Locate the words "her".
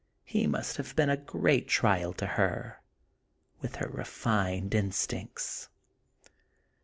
2.25-2.81, 3.75-3.87